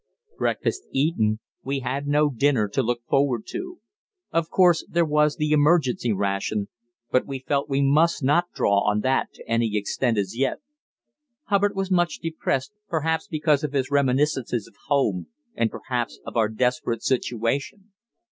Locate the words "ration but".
6.11-7.27